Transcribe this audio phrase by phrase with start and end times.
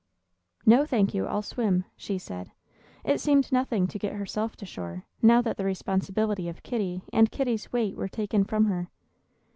[0.65, 2.49] "No, thank you; I'll swim!" she said.
[3.03, 7.29] It seemed nothing to get herself to shore, now that the responsibility of Kitty and
[7.29, 8.89] Kitty's weight were taken from her.